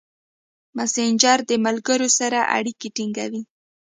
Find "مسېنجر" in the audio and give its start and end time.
0.75-1.39